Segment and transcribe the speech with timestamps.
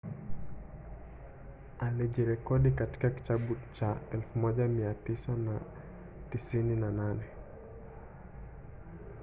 [1.79, 3.97] alijirekodi katika kitabu cha
[4.35, 7.21] 1998